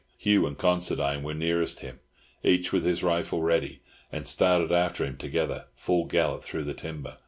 Hugh 0.17 0.47
and 0.47 0.57
Considine 0.57 1.21
were 1.21 1.35
nearest 1.35 1.81
him, 1.81 1.99
each 2.41 2.73
with 2.73 2.83
his 2.83 3.03
rifle 3.03 3.43
ready, 3.43 3.83
and 4.11 4.25
started 4.25 4.71
after 4.71 5.05
him 5.05 5.15
together, 5.15 5.65
full 5.75 6.05
gallop 6.05 6.41
through 6.41 6.63
the 6.63 6.73
timber. 6.73 7.17